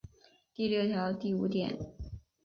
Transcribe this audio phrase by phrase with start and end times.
[0.55, 1.77] 第六条第五点